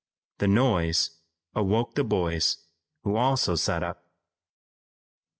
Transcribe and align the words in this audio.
The 0.39 0.47
noise 0.47 1.11
awoke 1.53 1.93
the 1.93 2.03
boys 2.03 2.57
who 3.03 3.17
also 3.17 3.53
sat 3.53 3.83
up. 3.83 4.03